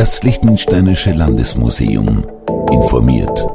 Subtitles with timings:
[0.00, 2.24] Das Liechtensteinische Landesmuseum
[2.72, 3.46] informiert.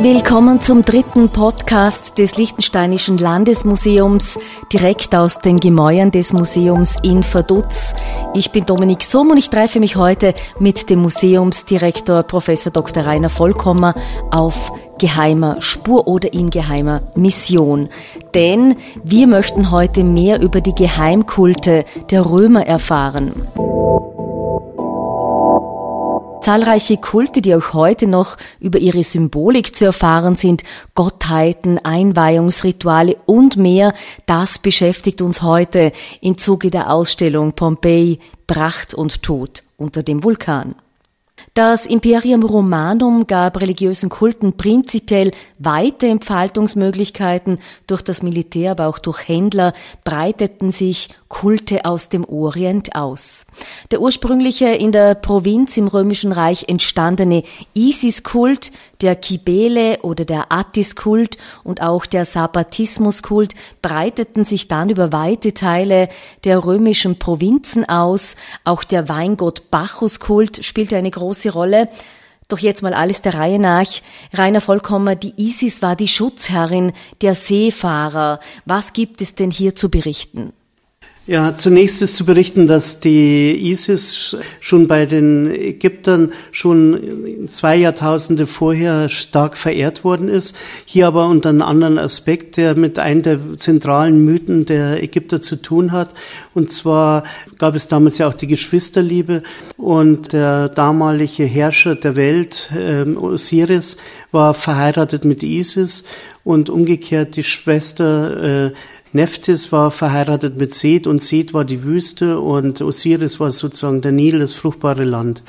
[0.00, 4.38] Willkommen zum dritten Podcast des Liechtensteinischen Landesmuseums,
[4.72, 7.94] direkt aus den Gemäuern des Museums in Verdutz.
[8.32, 13.06] Ich bin Dominik Somm und ich treffe mich heute mit dem Museumsdirektor Professor Dr.
[13.06, 13.96] Rainer Vollkommer
[14.30, 14.70] auf
[15.00, 17.88] geheimer Spur oder in geheimer Mission.
[18.34, 23.48] Denn wir möchten heute mehr über die Geheimkulte der Römer erfahren.
[26.48, 30.62] Zahlreiche Kulte, die auch heute noch über ihre Symbolik zu erfahren sind,
[30.94, 33.92] Gottheiten, Einweihungsrituale und mehr,
[34.24, 35.92] das beschäftigt uns heute
[36.22, 40.74] im Zuge der Ausstellung Pompeii, Pracht und Tod unter dem Vulkan.
[41.58, 47.58] Das Imperium Romanum gab religiösen Kulten prinzipiell weite Entfaltungsmöglichkeiten.
[47.88, 49.72] Durch das Militär, aber auch durch Händler
[50.04, 53.44] breiteten sich Kulte aus dem Orient aus.
[53.90, 57.42] Der ursprüngliche in der Provinz im Römischen Reich entstandene
[57.74, 58.70] Isis-Kult,
[59.00, 66.08] der Kibele oder der Attis-Kult und auch der Sabbatismus-Kult breiteten sich dann über weite Teile
[66.44, 68.34] der römischen Provinzen aus.
[68.64, 71.88] Auch der Weingott Bacchus-Kult spielte eine große Rolle.
[72.48, 73.86] Doch jetzt mal alles der Reihe nach.
[74.32, 78.40] Rainer Vollkommer, die ISIS war die Schutzherrin der Seefahrer.
[78.64, 80.52] Was gibt es denn hier zu berichten?
[81.28, 88.46] Ja, zunächst ist zu berichten, dass die ISIS schon bei den Ägyptern schon zwei Jahrtausende
[88.46, 90.56] vorher stark verehrt worden ist.
[90.86, 95.56] Hier aber unter einem anderen Aspekt, der mit einem der zentralen Mythen der Ägypter zu
[95.56, 96.14] tun hat.
[96.54, 97.24] Und zwar
[97.58, 99.42] gab es damals ja auch die Geschwisterliebe
[99.76, 103.98] und der damalige Herrscher der Welt, äh, Osiris,
[104.30, 106.04] war verheiratet mit Isis
[106.42, 108.72] und umgekehrt die Schwester äh,
[109.12, 114.12] Nephthys war verheiratet mit Seth und Seth war die Wüste und Osiris war sozusagen der
[114.12, 115.42] Nil, das fruchtbare Land.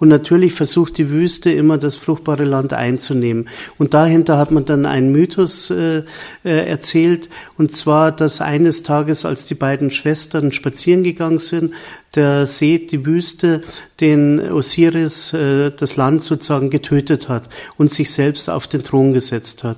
[0.00, 3.48] Und natürlich versucht die Wüste immer das fruchtbare Land einzunehmen.
[3.76, 6.04] Und dahinter hat man dann einen Mythos äh,
[6.42, 7.28] äh, erzählt,
[7.58, 11.74] und zwar, dass eines Tages, als die beiden Schwestern spazieren gegangen sind,
[12.14, 13.60] der Seth, die Wüste,
[14.00, 19.64] den Osiris, äh, das Land sozusagen getötet hat und sich selbst auf den Thron gesetzt
[19.64, 19.76] hat.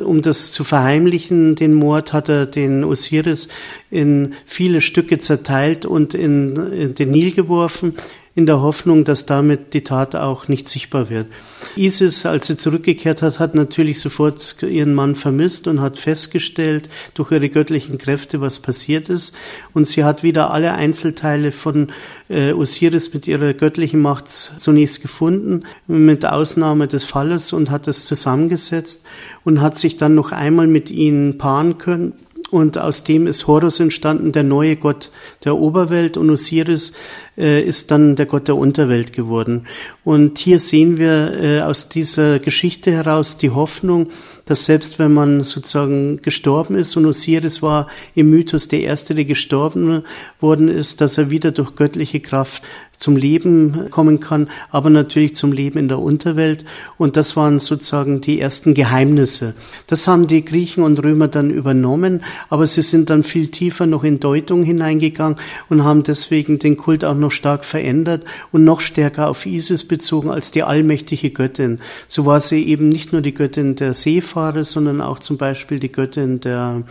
[0.00, 3.46] Um das zu verheimlichen, den Mord, hat er den Osiris
[3.90, 7.94] in viele Stücke zerteilt und in, in den Nil geworfen
[8.34, 11.26] in der Hoffnung, dass damit die Tat auch nicht sichtbar wird.
[11.76, 17.30] Isis, als sie zurückgekehrt hat, hat natürlich sofort ihren Mann vermisst und hat festgestellt durch
[17.30, 19.34] ihre göttlichen Kräfte, was passiert ist.
[19.74, 21.92] Und sie hat wieder alle Einzelteile von
[22.30, 28.06] äh, Osiris mit ihrer göttlichen Macht zunächst gefunden, mit Ausnahme des Falles und hat das
[28.06, 29.04] zusammengesetzt
[29.44, 32.14] und hat sich dann noch einmal mit ihnen paaren können
[32.52, 35.10] und aus dem ist Horus entstanden, der neue Gott
[35.44, 36.92] der Oberwelt und Osiris
[37.38, 39.66] äh, ist dann der Gott der Unterwelt geworden.
[40.04, 44.10] Und hier sehen wir äh, aus dieser Geschichte heraus die Hoffnung,
[44.44, 49.24] dass selbst wenn man sozusagen gestorben ist und Osiris war im Mythos der Erste, der
[49.24, 50.02] gestorben
[50.40, 52.62] worden ist, dass er wieder durch göttliche Kraft
[53.02, 56.64] zum Leben kommen kann, aber natürlich zum Leben in der Unterwelt.
[56.96, 59.54] Und das waren sozusagen die ersten Geheimnisse.
[59.88, 64.04] Das haben die Griechen und Römer dann übernommen, aber sie sind dann viel tiefer noch
[64.04, 65.36] in Deutung hineingegangen
[65.68, 70.30] und haben deswegen den Kult auch noch stark verändert und noch stärker auf Isis bezogen
[70.30, 71.80] als die allmächtige Göttin.
[72.06, 75.90] So war sie eben nicht nur die Göttin der Seefahrer, sondern auch zum Beispiel die
[75.90, 76.82] Göttin der,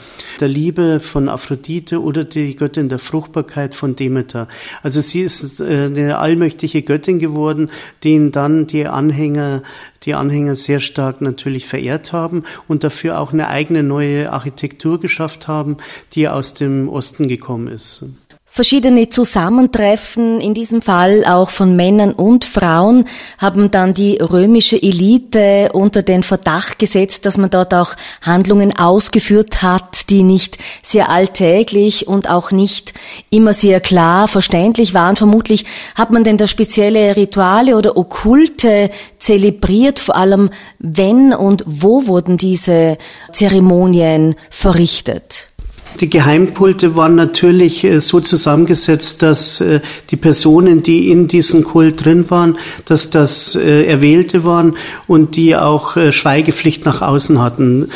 [0.42, 4.50] der Liebe von Aphrodite oder die Göttin der Fruchtbarkeit von Demeter.
[4.84, 7.70] Also sie ist äh, eine allmächtige Göttin geworden,
[8.04, 9.62] den dann die Anhänger,
[10.04, 15.48] die Anhänger sehr stark natürlich verehrt haben und dafür auch eine eigene neue Architektur geschafft
[15.48, 15.78] haben,
[16.14, 18.06] die aus dem Osten gekommen ist
[18.54, 23.06] verschiedene Zusammentreffen, in diesem Fall auch von Männern und Frauen,
[23.38, 29.62] haben dann die römische Elite unter den Verdacht gesetzt, dass man dort auch Handlungen ausgeführt
[29.62, 32.94] hat, die nicht sehr alltäglich und auch nicht
[33.30, 35.16] immer sehr klar verständlich waren.
[35.16, 35.66] Vermutlich
[35.96, 42.38] hat man denn da spezielle Rituale oder Okkulte zelebriert, vor allem wenn und wo wurden
[42.38, 42.98] diese
[43.32, 45.51] Zeremonien verrichtet?
[46.00, 52.06] Die Geheimkulte waren natürlich äh, so zusammengesetzt, dass äh, die Personen, die in diesem Kult
[52.06, 54.76] drin waren, dass das äh, Erwählte waren
[55.08, 57.90] und die auch Schweigepflicht nach außen hatten.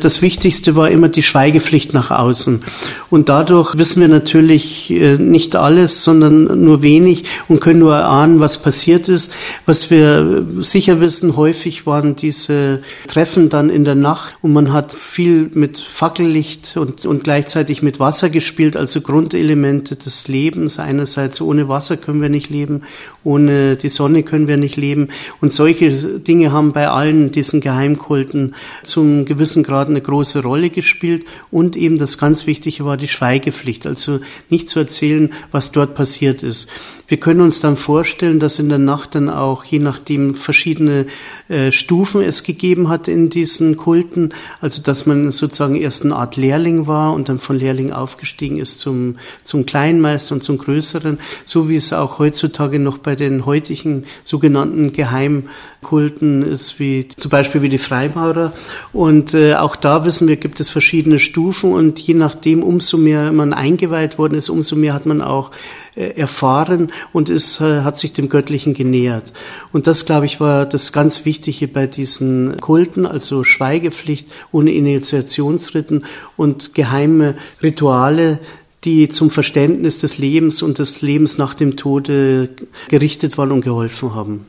[0.00, 2.64] Das Wichtigste war immer die Schweigepflicht nach außen.
[3.10, 8.62] Und dadurch wissen wir natürlich nicht alles, sondern nur wenig und können nur erahnen, was
[8.62, 9.34] passiert ist.
[9.66, 14.92] Was wir sicher wissen, häufig waren diese Treffen dann in der Nacht und man hat
[14.92, 20.78] viel mit Fackellicht und, und gleichzeitig mit Wasser gespielt, also Grundelemente des Lebens.
[20.78, 22.82] Einerseits ohne Wasser können wir nicht leben,
[23.24, 25.08] ohne die Sonne können wir nicht leben.
[25.40, 31.24] Und solche Dinge haben bei allen diesen Geheimkulten zum gewissen Grad eine große Rolle gespielt.
[31.50, 36.42] Und eben das ganz Wichtige war die Schweigepflicht, also nicht zu erzählen, was dort passiert
[36.42, 36.70] ist.
[37.06, 41.04] Wir können uns dann vorstellen, dass in der Nacht dann auch, je nachdem, verschiedene
[41.48, 44.32] äh, Stufen es gegeben hat in diesen Kulten.
[44.62, 48.80] Also, dass man sozusagen erst eine Art Lehrling war und dann von Lehrling aufgestiegen ist
[48.80, 51.18] zum, zum Kleinmeister und zum Größeren.
[51.44, 57.62] So wie es auch heutzutage noch bei den heutigen sogenannten Geheimkulten ist, wie zum Beispiel
[57.62, 58.52] wie die Freimaurer.
[58.92, 63.32] Und äh, auch da wissen wir, gibt es verschiedene Stufen und je nachdem, umso mehr
[63.32, 65.50] man eingeweiht worden ist, umso mehr hat man auch
[65.96, 69.32] äh, erfahren und es äh, hat sich dem Göttlichen genähert.
[69.72, 76.04] Und das, glaube ich, war das ganz Wichtige bei diesen Kulten, also Schweigepflicht ohne Initiationsritten
[76.36, 78.40] und geheime Rituale,
[78.84, 82.50] die zum Verständnis des Lebens und des Lebens nach dem Tode
[82.88, 84.46] gerichtet waren und geholfen haben.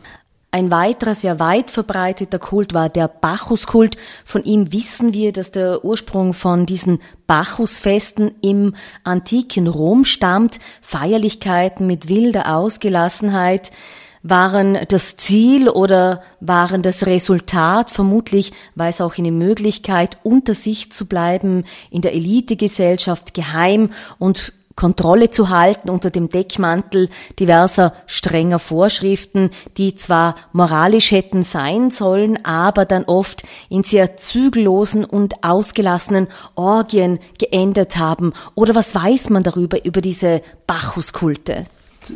[0.55, 3.97] Ein weiterer sehr weit verbreiteter Kult war der Bacchuskult.
[4.23, 8.73] Von ihm wissen wir, dass der Ursprung von diesen Bacchusfesten im
[9.03, 10.59] antiken Rom stammt.
[10.81, 13.71] Feierlichkeiten mit wilder Ausgelassenheit
[14.27, 17.91] waren das Ziel oder waren das Resultat.
[17.91, 24.51] Vermutlich war es auch eine Möglichkeit, unter sich zu bleiben, in der Elitegesellschaft geheim und
[24.75, 32.43] Kontrolle zu halten unter dem Deckmantel diverser strenger Vorschriften, die zwar moralisch hätten sein sollen,
[32.43, 38.33] aber dann oft in sehr zügellosen und ausgelassenen Orgien geendet haben.
[38.53, 41.65] Oder was weiß man darüber, über diese Bacchuskulte?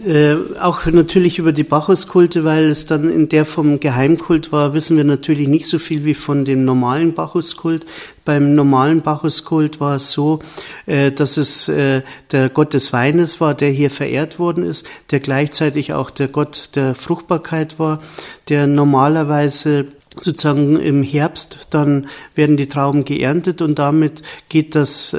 [0.05, 4.97] Äh, auch natürlich über die Bacchuskulte, weil es dann in der vom Geheimkult war, wissen
[4.97, 7.87] wir natürlich nicht so viel wie von dem normalen Bacchuskult.
[8.23, 10.41] Beim normalen Bacchuskult war es so,
[10.85, 15.21] äh, dass es äh, der Gott des Weines war, der hier verehrt worden ist, der
[15.21, 17.99] gleichzeitig auch der Gott der Fruchtbarkeit war,
[18.47, 25.15] der normalerweise sozusagen im Herbst, dann werden die Trauben geerntet und damit geht das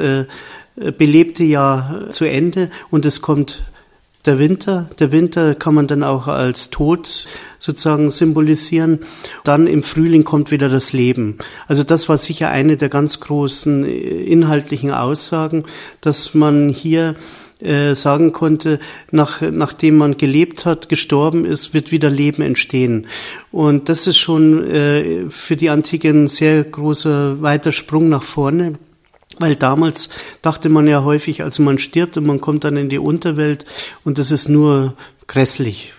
[0.99, 3.70] belebte Jahr zu Ende und es kommt
[4.27, 4.91] der Winter.
[4.99, 7.27] Der Winter kann man dann auch als Tod
[7.59, 9.01] sozusagen symbolisieren.
[9.45, 11.39] Dann im Frühling kommt wieder das Leben.
[11.67, 15.65] Also das war sicher eine der ganz großen äh, inhaltlichen Aussagen,
[16.01, 17.17] dass man hier
[17.61, 18.79] äh, sagen konnte,
[19.11, 23.07] nach, nachdem man gelebt hat, gestorben ist, wird wieder Leben entstehen.
[23.53, 28.75] Und das ist schon äh, für die Antike ein sehr großer weiter Sprung nach vorne.
[29.41, 30.11] Weil damals
[30.43, 33.65] dachte man ja häufig, also man stirbt und man kommt dann in die Unterwelt
[34.05, 34.95] und das ist nur
[35.27, 35.95] grässlich.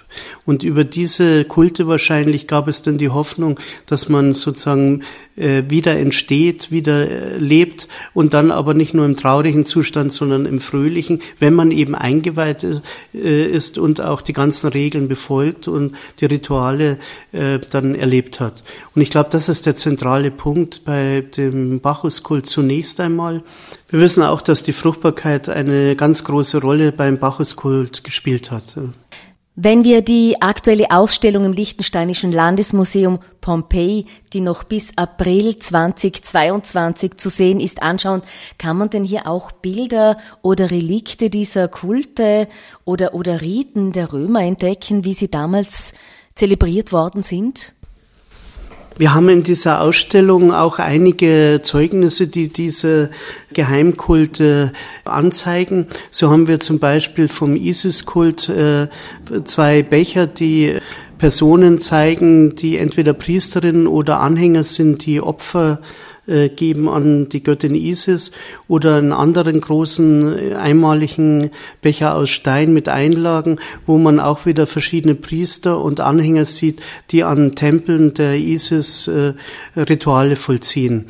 [0.46, 5.04] Und über diese Kulte wahrscheinlich gab es dann die Hoffnung, dass man sozusagen
[5.36, 10.46] äh, wieder entsteht, wieder äh, lebt und dann aber nicht nur im traurigen Zustand, sondern
[10.46, 12.82] im fröhlichen, wenn man eben eingeweiht ist,
[13.14, 16.98] äh, ist und auch die ganzen Regeln befolgt und die Rituale
[17.32, 18.64] äh, dann erlebt hat.
[18.96, 23.44] Und ich glaube, das ist der zentrale Punkt bei dem Bacchuskult zunächst einmal.
[23.90, 28.76] Wir wissen auch, dass die Fruchtbarkeit eine ganz große Rolle beim Bacchuskult gespielt hat.
[29.56, 37.30] Wenn wir die aktuelle Ausstellung im Liechtensteinischen Landesmuseum Pompeii, die noch bis April 2022 zu
[37.30, 38.22] sehen ist, anschauen,
[38.58, 42.48] kann man denn hier auch Bilder oder Relikte dieser Kulte
[42.86, 45.96] oder, oder Riten der Römer entdecken, wie sie damals
[46.34, 47.74] zelebriert worden sind?
[48.98, 53.10] Wir haben in dieser Ausstellung auch einige Zeugnisse, die diese
[53.54, 54.74] Geheimkulte
[55.06, 55.88] anzeigen.
[56.12, 58.88] So haben wir zum Beispiel vom Isis-Kult äh,
[59.46, 60.78] zwei Becher, die
[61.18, 65.80] Personen zeigen, die entweder Priesterinnen oder Anhänger sind, die Opfer
[66.50, 68.32] geben an die Göttin Isis
[68.68, 71.52] oder einen anderen großen äh, einmaligen
[71.82, 77.24] Becher aus Stein mit Einlagen, wo man auch wieder verschiedene Priester und Anhänger sieht, die
[77.24, 79.34] an Tempeln der Isis äh,
[79.76, 81.08] Rituale vollziehen.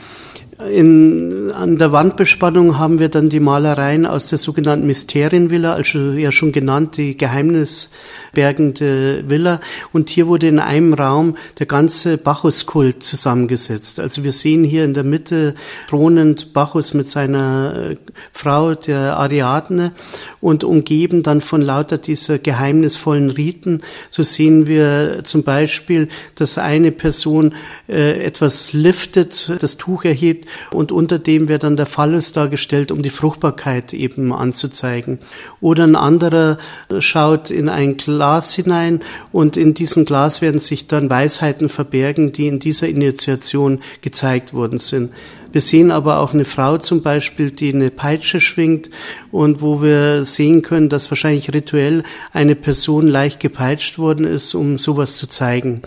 [0.69, 6.31] In, an der Wandbespannung haben wir dann die Malereien aus der sogenannten Mysterienvilla, also ja
[6.31, 9.59] schon genannt, die geheimnisbergende Villa.
[9.91, 13.99] Und hier wurde in einem Raum der ganze Bacchuskult zusammengesetzt.
[13.99, 15.55] Also wir sehen hier in der Mitte
[15.89, 17.95] thronend Bacchus mit seiner äh,
[18.31, 19.93] Frau, der Ariadne,
[20.41, 23.81] und umgeben dann von lauter dieser geheimnisvollen Riten.
[24.11, 27.55] So sehen wir zum Beispiel, dass eine Person
[27.89, 33.01] äh, etwas liftet, das Tuch erhebt und unter dem wäre dann der Phallus dargestellt, um
[33.01, 35.19] die Fruchtbarkeit eben anzuzeigen.
[35.59, 36.57] Oder ein anderer
[36.99, 42.47] schaut in ein Glas hinein und in diesem Glas werden sich dann Weisheiten verbergen, die
[42.47, 45.11] in dieser Initiation gezeigt worden sind.
[45.51, 48.89] Wir sehen aber auch eine Frau zum Beispiel, die eine Peitsche schwingt
[49.31, 52.03] und wo wir sehen können, dass wahrscheinlich rituell
[52.33, 55.81] eine Person leicht gepeitscht worden ist, um sowas zu zeigen.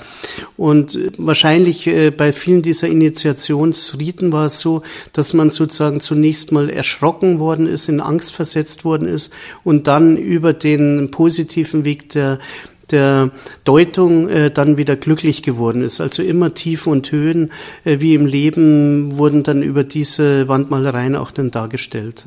[0.56, 6.70] Und wahrscheinlich äh, bei vielen dieser Initiationsriten war es so, dass man sozusagen zunächst mal
[6.70, 12.38] erschrocken worden ist, in Angst versetzt worden ist und dann über den positiven Weg der
[12.90, 13.30] der
[13.64, 16.00] Deutung äh, dann wieder glücklich geworden ist.
[16.00, 17.52] Also immer Tiefen und Höhen
[17.84, 22.24] äh, wie im Leben wurden dann über diese Wandmalereien auch dann dargestellt.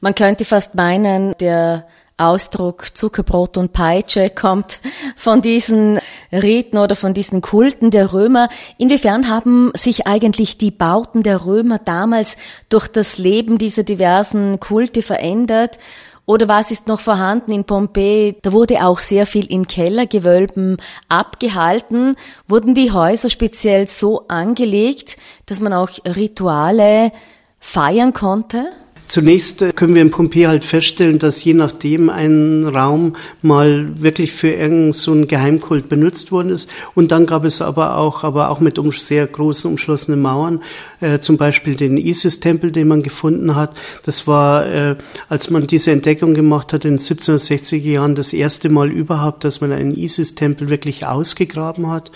[0.00, 1.86] Man könnte fast meinen, der
[2.18, 4.80] Ausdruck Zuckerbrot und Peitsche kommt
[5.16, 6.00] von diesen
[6.32, 8.48] Riten oder von diesen Kulten der Römer.
[8.78, 12.38] Inwiefern haben sich eigentlich die Bauten der Römer damals
[12.70, 15.78] durch das Leben dieser diversen Kulte verändert?
[16.26, 18.34] Oder was ist noch vorhanden in Pompeji?
[18.42, 20.76] Da wurde auch sehr viel in Kellergewölben
[21.08, 22.16] abgehalten.
[22.48, 27.12] Wurden die Häuser speziell so angelegt, dass man auch Rituale
[27.60, 28.66] feiern konnte?
[29.06, 34.32] Zunächst äh, können wir in Pompeji halt feststellen, dass je nachdem ein Raum mal wirklich
[34.32, 36.68] für irgendeinen so einen Geheimkult benutzt worden ist.
[36.96, 40.60] Und dann gab es aber auch, aber auch mit sehr großen umschlossenen Mauern,
[41.00, 43.76] äh, zum Beispiel den Isis-Tempel, den man gefunden hat.
[44.04, 44.96] Das war, äh,
[45.28, 49.60] als man diese Entdeckung gemacht hat in den 1760er Jahren, das erste Mal überhaupt, dass
[49.60, 52.10] man einen Isis-Tempel wirklich ausgegraben hat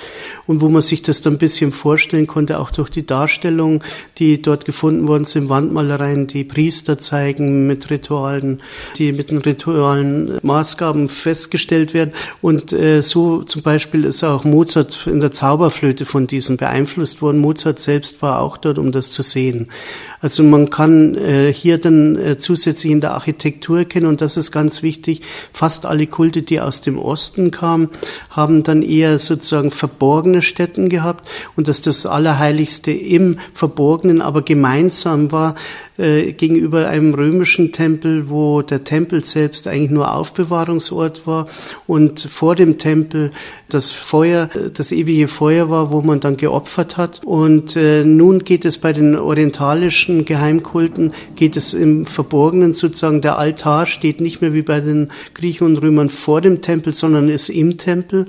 [0.47, 3.83] und wo man sich das dann ein bisschen vorstellen konnte, auch durch die Darstellung,
[4.19, 8.63] die dort gefunden worden sind, Wandmalereien, die Priester zeigen mit Ritualen,
[8.97, 12.13] die mit den ritualen Maßgaben festgestellt werden.
[12.41, 17.39] Und äh, so zum Beispiel ist auch Mozart in der Zauberflöte von diesen beeinflusst worden.
[17.41, 19.69] Mozart selbst war auch dort dort, um das zu sehen.
[20.21, 24.53] Also man kann äh, hier dann äh, zusätzlich in der Architektur erkennen, und das ist
[24.53, 25.23] ganz wichtig,
[25.53, 27.89] fast alle Kulte, die aus dem Osten kamen,
[28.29, 35.33] haben dann eher sozusagen verborgene Stätten gehabt und dass das Allerheiligste im Verborgenen aber gemeinsam
[35.33, 35.55] war,
[35.97, 41.47] äh, gegenüber einem römischen Tempel, wo der Tempel selbst eigentlich nur Aufbewahrungsort war
[41.87, 43.33] und vor dem Tempel
[43.69, 47.21] das Feuer, das ewige Feuer war, wo man dann geopfert hat.
[47.25, 53.39] Und äh, nun geht es bei den orientalischen Geheimkulten, geht es im Verborgenen sozusagen, der
[53.39, 57.49] Altar steht nicht mehr wie bei den Griechen und Römern vor dem Tempel, sondern ist
[57.49, 58.27] im Tempel.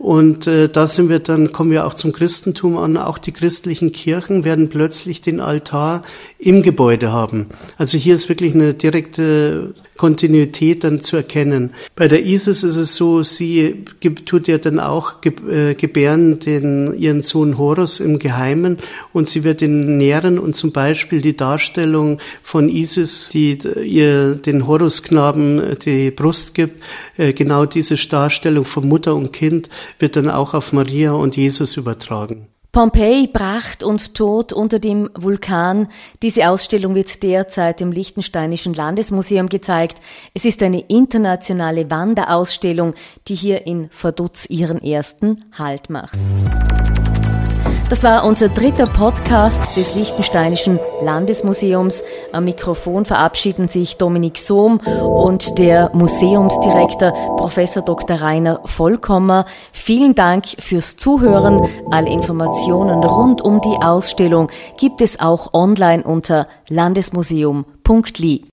[0.00, 2.96] Und äh, da sind wir dann, kommen wir auch zum Christentum an.
[2.96, 6.04] Auch die christlichen Kirchen werden plötzlich den Altar
[6.38, 7.48] im Gebäude haben.
[7.76, 11.74] Also hier ist wirklich eine direkte Kontinuität dann zu erkennen.
[11.96, 13.84] Bei der ISIS ist es so, sie
[14.24, 18.78] tut ja dann auch äh, gebären den, ihren Sohn Horus im Geheimen
[19.12, 24.66] und sie wird ihn nähren und zum Beispiel die Darstellung von ISIS, die ihr den
[24.66, 26.82] Horusknaben die Brust gibt,
[27.18, 31.76] äh, genau diese Darstellung von Mutter und Kind wird dann auch auf Maria und Jesus
[31.76, 32.48] übertragen.
[32.72, 35.88] Pompeji, Pracht und Tod unter dem Vulkan.
[36.22, 39.98] Diese Ausstellung wird derzeit im Liechtensteinischen Landesmuseum gezeigt.
[40.34, 42.94] Es ist eine internationale Wanderausstellung,
[43.26, 46.16] die hier in Vaduz ihren ersten Halt macht.
[47.90, 52.04] Das war unser dritter Podcast des Liechtensteinischen Landesmuseums.
[52.30, 58.20] Am Mikrofon verabschieden sich Dominik Sohm und der Museumsdirektor Professor Dr.
[58.20, 59.44] Rainer Vollkommer.
[59.72, 61.60] Vielen Dank fürs Zuhören.
[61.90, 68.44] Alle Informationen rund um die Ausstellung gibt es auch online unter landesmuseum.li.